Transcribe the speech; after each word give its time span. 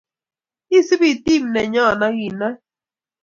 isupi 0.77 1.09
team 1.25 1.43
nenyoo 1.55 1.91
haki 1.99 2.23
inoe 2.29 2.53